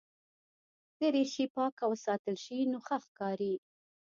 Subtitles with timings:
[0.99, 3.53] دریشي پاکه وساتل شي نو ښه ښکاري.